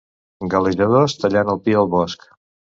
[0.53, 2.29] Galejadors tallant el pi al bosc.